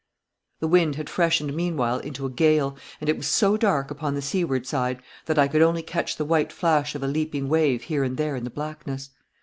[0.61, 4.21] The wind had freshened meanwhile into a gale, and it was so dark upon the
[4.23, 8.03] seaward side that I could only catch the white flash of a leaping wave here
[8.03, 9.11] and there in the blackness.